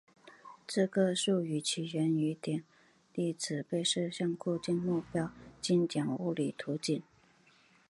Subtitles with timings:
[0.65, 2.63] 这个术语起源于点
[3.13, 5.31] 粒子被射向固体目标的
[5.61, 7.03] 经典物理图景。